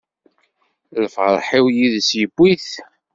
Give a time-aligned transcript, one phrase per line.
[1.03, 2.69] Lferḥ-iw yid-s yewwi-t.